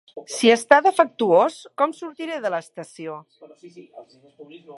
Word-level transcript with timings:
I 0.19 0.21
si 0.35 0.49
està 0.53 0.77
defectuós 0.85 1.57
com 1.83 1.93
sortiré 1.99 2.39
de 2.47 2.53
l'estació? 2.55 3.21